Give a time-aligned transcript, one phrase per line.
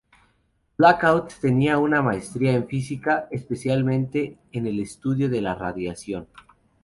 [0.79, 6.27] Blackout tenía una maestría en física, especialmente en el estudio de la radiación.